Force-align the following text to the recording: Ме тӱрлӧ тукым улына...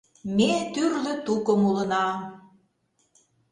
Ме 0.37 0.51
тӱрлӧ 0.73 1.13
тукым 1.25 1.61
улына... 1.69 2.05